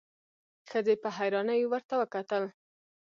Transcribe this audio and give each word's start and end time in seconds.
ښځې 0.69 0.95
په 1.03 1.09
حيرانی 1.17 1.61
ورته 1.67 1.93
وکتل. 2.01 2.43